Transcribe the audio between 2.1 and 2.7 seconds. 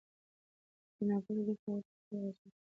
واجب دي.